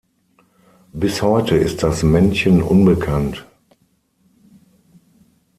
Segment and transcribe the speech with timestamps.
[0.93, 3.45] Bis heute ist das Männchen unbekannt.